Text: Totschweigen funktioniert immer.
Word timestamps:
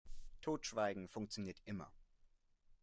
Totschweigen 0.41 1.07
funktioniert 1.09 1.61
immer. 1.67 1.91